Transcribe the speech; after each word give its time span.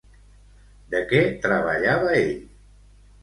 De 0.93 1.01
què 1.11 1.19
treballava 1.45 2.09
ell? 2.21 2.33